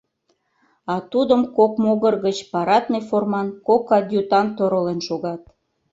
[0.93, 5.41] А тудым кок могыр гыч парадный форман кок адъютант оролен шогат.